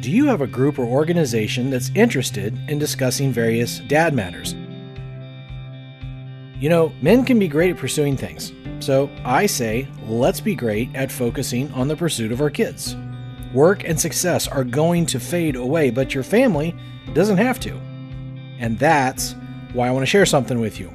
[0.00, 4.54] Do you have a group or organization that's interested in discussing various dad matters?
[6.58, 8.54] You know, men can be great at pursuing things.
[8.78, 12.96] So I say, let's be great at focusing on the pursuit of our kids.
[13.52, 16.74] Work and success are going to fade away, but your family
[17.12, 17.74] doesn't have to.
[18.58, 19.34] And that's
[19.74, 20.90] why I want to share something with you.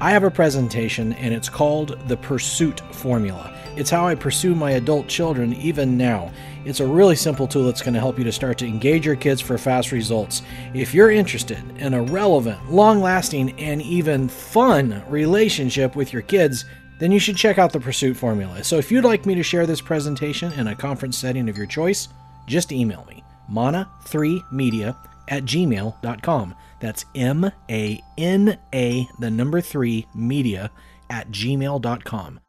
[0.00, 3.52] I have a presentation and it's called the Pursuit Formula.
[3.74, 6.30] It's how I pursue my adult children even now.
[6.64, 9.16] It's a really simple tool that's going to help you to start to engage your
[9.16, 10.42] kids for fast results.
[10.72, 16.64] If you're interested in a relevant, long lasting, and even fun relationship with your kids,
[17.00, 18.62] then you should check out the Pursuit Formula.
[18.62, 21.66] So if you'd like me to share this presentation in a conference setting of your
[21.66, 22.06] choice,
[22.46, 24.96] just email me, mana3media
[25.28, 26.54] at gmail.com.
[26.80, 30.70] That's M A N A, the number three, media
[31.10, 32.40] at gmail.com.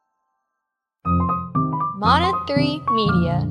[1.99, 3.49] Mana 3 Media.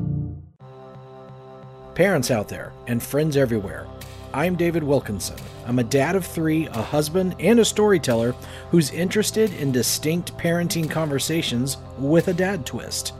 [1.94, 3.86] Parents out there and friends everywhere,
[4.32, 5.36] I'm David Wilkinson.
[5.66, 8.34] I'm a dad of three, a husband, and a storyteller
[8.70, 13.12] who's interested in distinct parenting conversations with a dad twist.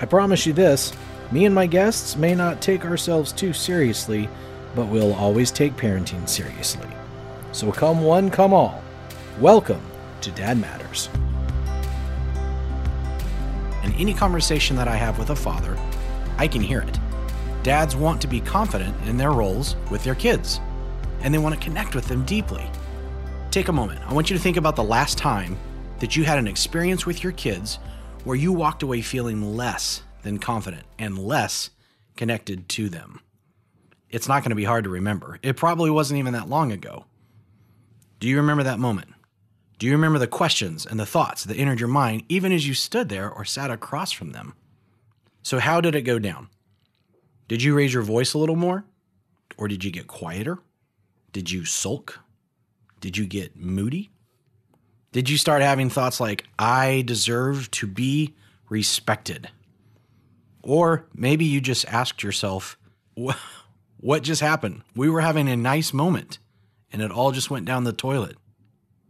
[0.00, 0.92] I promise you this
[1.30, 4.28] me and my guests may not take ourselves too seriously
[4.78, 6.86] but we'll always take parenting seriously.
[7.50, 8.80] So come one, come all.
[9.40, 9.80] Welcome
[10.20, 11.08] to Dad Matters.
[13.82, 15.76] In any conversation that I have with a father,
[16.36, 16.96] I can hear it.
[17.64, 20.60] Dads want to be confident in their roles with their kids,
[21.22, 22.64] and they want to connect with them deeply.
[23.50, 24.00] Take a moment.
[24.06, 25.58] I want you to think about the last time
[25.98, 27.80] that you had an experience with your kids
[28.22, 31.70] where you walked away feeling less than confident and less
[32.14, 33.22] connected to them
[34.10, 35.38] it's not going to be hard to remember.
[35.42, 37.04] It probably wasn't even that long ago.
[38.20, 39.08] Do you remember that moment?
[39.78, 42.74] Do you remember the questions and the thoughts that entered your mind even as you
[42.74, 44.54] stood there or sat across from them?
[45.42, 46.48] So, how did it go down?
[47.46, 48.84] Did you raise your voice a little more?
[49.56, 50.58] Or did you get quieter?
[51.32, 52.20] Did you sulk?
[53.00, 54.10] Did you get moody?
[55.12, 58.34] Did you start having thoughts like, I deserve to be
[58.68, 59.48] respected?
[60.62, 62.76] Or maybe you just asked yourself,
[63.98, 64.82] what just happened?
[64.94, 66.38] We were having a nice moment
[66.92, 68.36] and it all just went down the toilet.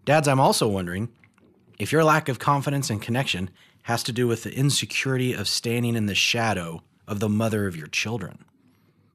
[0.04, 1.10] Dads, I'm also wondering
[1.78, 3.50] if your lack of confidence and connection
[3.82, 7.76] has to do with the insecurity of standing in the shadow of the mother of
[7.76, 8.44] your children.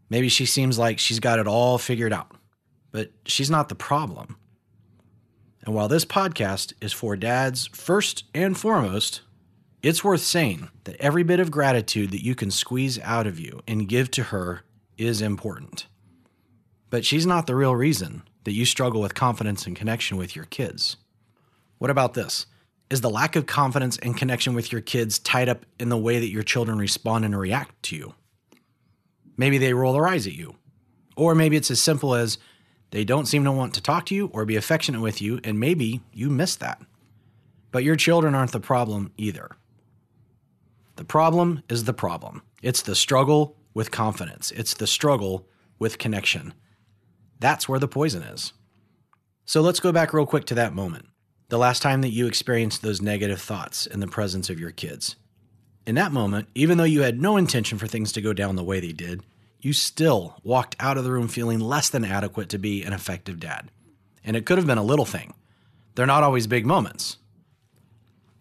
[0.09, 2.35] Maybe she seems like she's got it all figured out,
[2.91, 4.37] but she's not the problem.
[5.65, 9.21] And while this podcast is for dads first and foremost,
[9.81, 13.61] it's worth saying that every bit of gratitude that you can squeeze out of you
[13.67, 14.63] and give to her
[14.97, 15.87] is important.
[16.89, 20.45] But she's not the real reason that you struggle with confidence and connection with your
[20.45, 20.97] kids.
[21.77, 22.45] What about this?
[22.89, 26.19] Is the lack of confidence and connection with your kids tied up in the way
[26.19, 28.13] that your children respond and react to you?
[29.37, 30.55] Maybe they roll their eyes at you.
[31.15, 32.37] Or maybe it's as simple as
[32.91, 35.59] they don't seem to want to talk to you or be affectionate with you, and
[35.59, 36.79] maybe you miss that.
[37.71, 39.49] But your children aren't the problem either.
[40.95, 42.43] The problem is the problem.
[42.61, 45.47] It's the struggle with confidence, it's the struggle
[45.79, 46.53] with connection.
[47.39, 48.53] That's where the poison is.
[49.45, 51.05] So let's go back real quick to that moment.
[51.49, 55.17] The last time that you experienced those negative thoughts in the presence of your kids.
[55.85, 58.63] In that moment, even though you had no intention for things to go down the
[58.63, 59.21] way they did,
[59.59, 63.39] you still walked out of the room feeling less than adequate to be an effective
[63.39, 63.69] dad.
[64.23, 65.33] And it could have been a little thing.
[65.95, 67.17] They're not always big moments.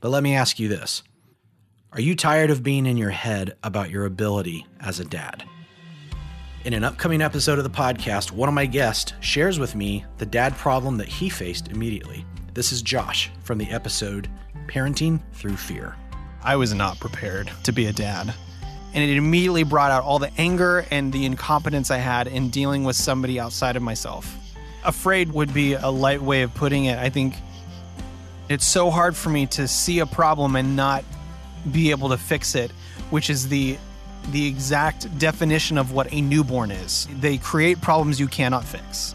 [0.01, 1.03] But let me ask you this
[1.95, 5.45] are you tired of being in your head about your ability as a dad?
[6.65, 10.25] In an upcoming episode of the podcast, one of my guests shares with me the
[10.25, 12.25] dad problem that he faced immediately.
[12.55, 14.31] This is Josh from the episode
[14.69, 15.95] Parenting Through Fear.
[16.43, 18.33] I was not prepared to be a dad.
[18.95, 22.85] And it immediately brought out all the anger and the incompetence I had in dealing
[22.85, 24.35] with somebody outside of myself.
[24.83, 26.99] Afraid would be a light way of putting it.
[26.99, 27.35] I think
[28.49, 31.05] it's so hard for me to see a problem and not
[31.71, 32.71] be able to fix it,
[33.11, 33.79] which is the
[34.31, 37.09] the exact definition of what a newborn is.
[37.21, 39.15] They create problems you cannot fix.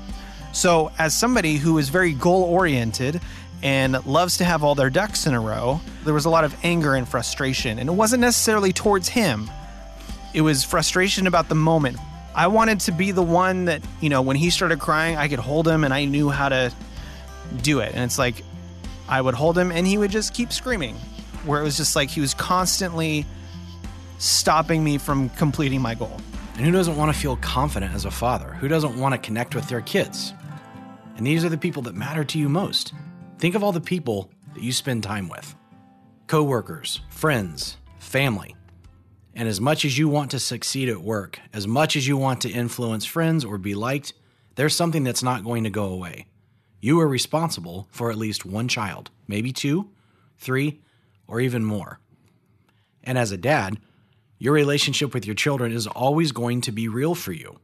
[0.52, 3.22] So, as somebody who is very goal oriented
[3.64, 6.56] and loves to have all their ducks in a row, there was a lot of
[6.64, 7.80] anger and frustration.
[7.80, 9.50] And it wasn't necessarily towards him,
[10.34, 11.98] it was frustration about the moment.
[12.36, 15.40] I wanted to be the one that, you know, when he started crying, I could
[15.40, 16.72] hold him and I knew how to
[17.64, 17.94] do it.
[17.96, 18.44] And it's like,
[19.10, 20.98] I would hold him and he would just keep screaming
[21.48, 23.26] where it was just like he was constantly
[24.20, 26.20] stopping me from completing my goal.
[26.56, 28.54] And who doesn't want to feel confident as a father?
[28.54, 30.34] Who doesn't want to connect with their kids?
[31.16, 32.94] And these are the people that matter to you most.
[33.40, 35.56] Think of all the people that you spend time with
[36.28, 38.56] coworkers, friends, family.
[39.34, 42.42] And as much as you want to succeed at work, as much as you want
[42.42, 44.14] to influence friends or be liked,
[44.56, 46.26] there's something that's not going to go away.
[46.82, 49.92] You are responsible for at least one child, maybe two,
[50.38, 50.82] three,
[51.28, 52.00] or even more.
[53.04, 53.80] And as a dad,
[54.38, 57.60] your relationship with your children is always going to be real for you.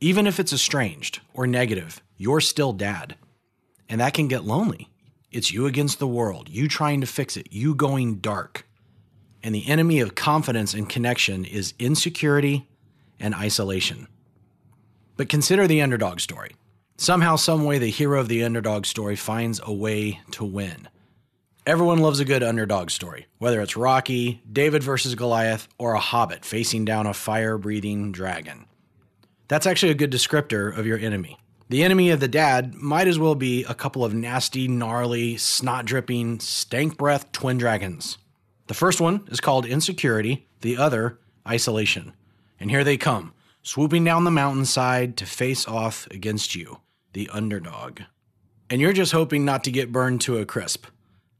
[0.00, 3.16] Even if it's estranged or negative, you're still dad.
[3.88, 4.90] And that can get lonely.
[5.30, 8.66] It's you against the world, you trying to fix it, you going dark.
[9.42, 12.68] And the enemy of confidence and connection is insecurity
[13.20, 14.08] and isolation.
[15.16, 16.54] But consider the underdog story.
[16.96, 20.88] Somehow, someway, the hero of the underdog story finds a way to win.
[21.68, 26.42] Everyone loves a good underdog story, whether it's Rocky, David versus Goliath, or a hobbit
[26.46, 28.64] facing down a fire breathing dragon.
[29.48, 31.36] That's actually a good descriptor of your enemy.
[31.68, 35.84] The enemy of the dad might as well be a couple of nasty, gnarly, snot
[35.84, 38.16] dripping, stank breath twin dragons.
[38.68, 42.14] The first one is called insecurity, the other, isolation.
[42.58, 46.78] And here they come, swooping down the mountainside to face off against you,
[47.12, 48.00] the underdog.
[48.70, 50.86] And you're just hoping not to get burned to a crisp.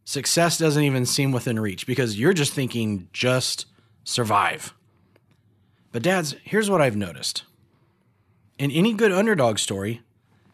[0.09, 3.67] Success doesn't even seem within reach because you're just thinking, just
[4.05, 4.73] survive.
[5.93, 7.43] But, dads, here's what I've noticed.
[8.59, 10.01] In any good underdog story,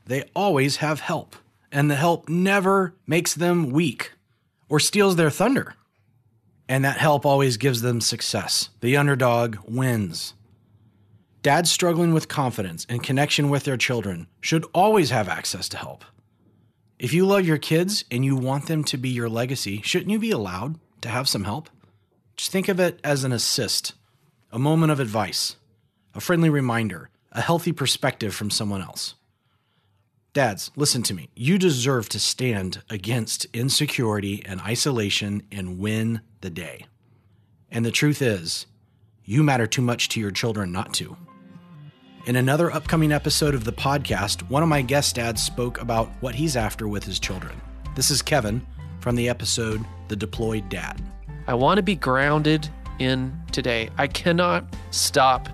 [0.06, 1.37] they always have help,
[1.71, 4.15] and the help never makes them weak
[4.69, 5.77] or steals their thunder.
[6.69, 8.71] And that help always gives them success.
[8.81, 10.35] The underdog wins.
[11.43, 16.05] Dads struggling with confidence and connection with their children should always have access to help.
[16.99, 20.19] If you love your kids and you want them to be your legacy, shouldn't you
[20.19, 21.69] be allowed to have some help?
[22.37, 23.94] Just think of it as an assist,
[24.52, 25.56] a moment of advice,
[26.14, 29.17] a friendly reminder, a healthy perspective from someone else.
[30.32, 31.29] Dads, listen to me.
[31.35, 36.87] You deserve to stand against insecurity and isolation and win the day.
[37.70, 38.67] And the truth is,
[39.25, 41.17] you matter too much to your children not to.
[42.26, 46.35] In another upcoming episode of the podcast, one of my guest dads spoke about what
[46.35, 47.61] he's after with his children.
[47.97, 48.67] This is Kevin
[49.00, 51.03] from the episode The Deployed Dad.
[51.47, 52.67] I want to be grounded
[52.99, 53.91] in today.
[53.99, 55.50] I cannot stop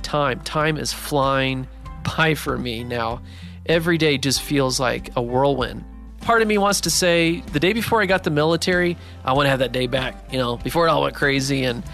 [0.00, 0.40] time.
[0.40, 1.68] Time is flying
[2.16, 3.20] by for me now.
[3.66, 5.84] Every day just feels like a whirlwind.
[6.22, 9.44] Part of me wants to say the day before I got the military, I want
[9.44, 11.84] to have that day back, you know, before it all went crazy and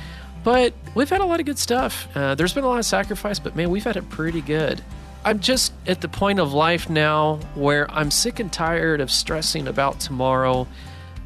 [0.43, 2.09] but we've had a lot of good stuff.
[2.15, 4.83] Uh, there's been a lot of sacrifice, but man, we've had it pretty good.
[5.25, 9.69] I'm just at the point of life now where I'm sick and tired of stressing
[9.69, 10.67] about tomorrow,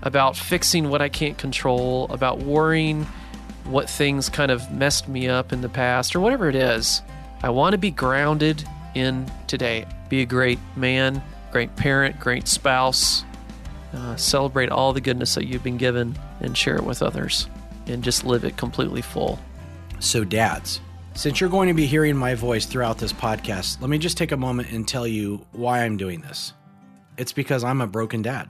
[0.03, 3.07] about fixing what I can't control, about worrying
[3.65, 7.03] what things kind of messed me up in the past, or whatever it is.
[7.43, 8.65] I want to be grounded
[8.95, 9.87] in today.
[10.09, 11.23] Be a great man,
[11.53, 13.25] great parent, great spouse.
[13.95, 17.49] Uh, celebrate all the goodness that you've been given and share it with others
[17.87, 19.39] and just live it completely full.
[20.01, 20.81] So, dads,
[21.15, 24.33] since you're going to be hearing my voice throughout this podcast, let me just take
[24.33, 26.53] a moment and tell you why I'm doing this.
[27.17, 28.49] It's because I'm a broken dad.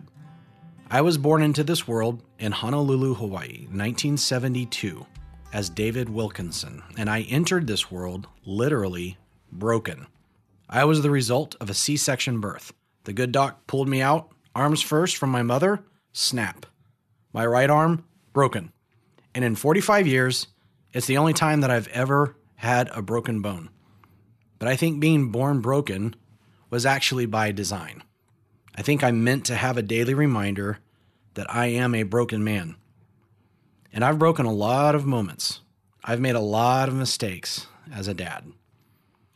[0.90, 5.04] I was born into this world in Honolulu, Hawaii, 1972,
[5.52, 9.18] as David Wilkinson, and I entered this world literally
[9.52, 10.06] broken.
[10.68, 12.72] I was the result of a C section birth.
[13.04, 16.66] The good doc pulled me out, arms first from my mother, snap.
[17.32, 18.72] My right arm, broken.
[19.34, 20.46] And in 45 years,
[20.92, 23.70] it's the only time that I've ever had a broken bone.
[24.58, 26.14] But I think being born broken
[26.70, 28.02] was actually by design.
[28.74, 30.78] I think I'm meant to have a daily reminder
[31.34, 32.76] that I am a broken man.
[33.92, 35.60] And I've broken a lot of moments.
[36.02, 38.52] I've made a lot of mistakes as a dad.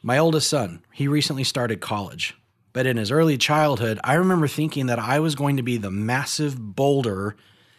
[0.03, 2.35] My oldest son, he recently started college.
[2.73, 5.91] But in his early childhood, I remember thinking that I was going to be the
[5.91, 7.37] massive boulder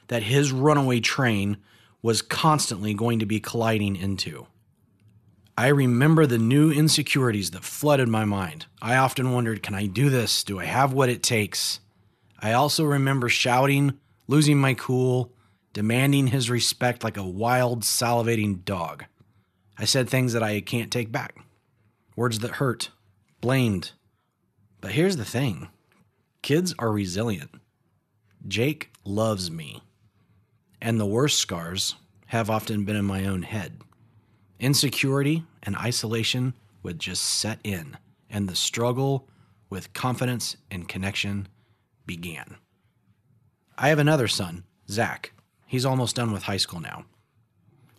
[0.08, 1.58] that his runaway train
[2.01, 4.48] was constantly going to be colliding into.
[5.58, 8.68] I remember the new insecurities that flooded my mind.
[8.82, 10.44] I often wondered, can I do this?
[10.44, 11.82] Do I have what it takes?
[12.39, 15.34] I also remember shouting, losing my cool,
[15.74, 19.06] demanding his respect like a wild, salivating dog.
[19.77, 21.38] I said things that I can't take back,
[22.15, 22.89] words that hurt,
[23.41, 23.91] blamed.
[24.79, 25.68] But here's the thing
[26.41, 27.51] kids are resilient.
[28.48, 29.82] Jake loves me
[30.81, 31.95] and the worst scars
[32.27, 33.81] have often been in my own head.
[34.59, 37.98] Insecurity and isolation would just set in,
[38.29, 39.27] and the struggle
[39.69, 41.48] with confidence and connection
[42.05, 42.57] began.
[43.77, 45.31] I have another son, Zach.
[45.65, 47.05] He's almost done with high school now.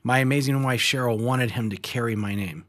[0.03, 2.65] My amazing wife Cheryl wanted him to carry my name,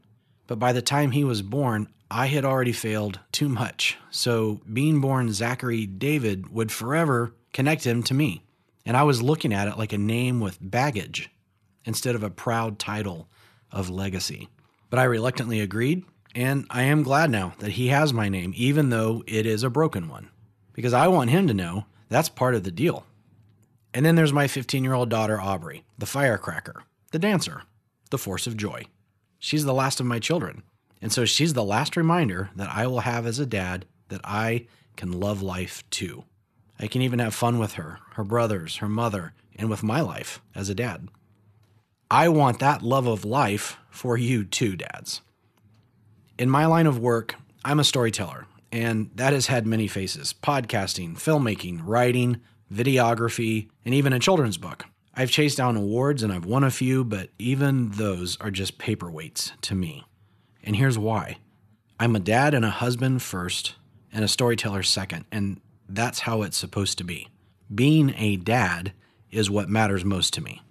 [0.46, 3.96] but by the time he was born, I had already failed too much.
[4.10, 8.44] So being born Zachary David would forever connect him to me.
[8.84, 11.30] And I was looking at it like a name with baggage
[11.84, 13.28] instead of a proud title
[13.70, 14.48] of legacy.
[14.90, 18.90] But I reluctantly agreed, and I am glad now that he has my name, even
[18.90, 20.28] though it is a broken one,
[20.72, 23.06] because I want him to know that's part of the deal.
[23.94, 27.62] And then there's my 15 year old daughter, Aubrey, the firecracker, the dancer,
[28.10, 28.84] the force of joy.
[29.38, 30.62] She's the last of my children.
[31.00, 34.66] And so she's the last reminder that I will have as a dad that I
[34.96, 36.24] can love life too.
[36.78, 40.40] I can even have fun with her, her brothers, her mother, and with my life
[40.54, 41.08] as a dad.
[42.10, 45.22] I want that love of life for you too, dads.
[46.38, 51.14] In my line of work, I'm a storyteller, and that has had many faces podcasting,
[51.14, 52.40] filmmaking, writing,
[52.72, 54.86] videography, and even a children's book.
[55.14, 59.52] I've chased down awards and I've won a few, but even those are just paperweights
[59.62, 60.04] to me.
[60.64, 61.36] And here's why
[62.00, 63.74] I'm a dad and a husband first,
[64.12, 65.60] and a storyteller second, and
[65.94, 67.28] that's how it's supposed to be.
[67.72, 68.92] Being a dad
[69.30, 70.62] is what matters most to me.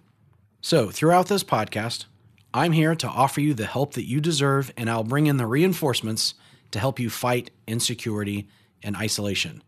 [0.61, 2.05] So, throughout this podcast,
[2.53, 5.47] I'm here to offer you the help that you deserve, and I'll bring in the
[5.47, 6.33] reinforcements
[6.71, 8.47] to help you fight insecurity
[8.83, 9.63] and isolation.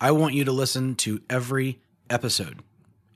[0.00, 1.80] I want you to listen to every
[2.10, 2.60] episode,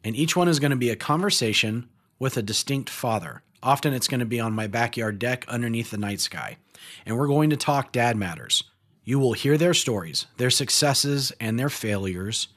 [0.04, 3.42] and each one is going to be a conversation with a distinct father.
[3.62, 6.56] Often it's going to be on my backyard deck underneath the night sky,
[7.04, 8.64] and we're going to talk dad matters.
[9.08, 12.48] You will hear their stories, their successes, and their failures,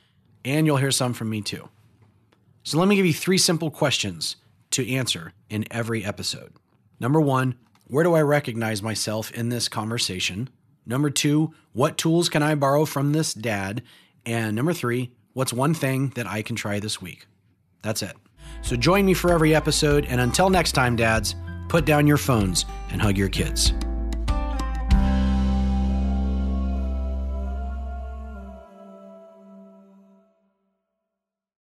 [0.44, 1.70] and you'll hear some from me too.
[2.64, 4.36] So let me give you three simple questions
[4.72, 6.52] to answer in every episode.
[7.00, 7.56] Number one,
[7.88, 10.50] where do I recognize myself in this conversation?
[10.86, 13.82] Number two, what tools can I borrow from this dad?
[14.26, 17.28] And number three, what's one thing that I can try this week?
[17.82, 18.18] That's it.
[18.62, 20.04] So join me for every episode.
[20.04, 21.34] And until next time, dads,
[21.70, 23.72] put down your phones and hug your kids.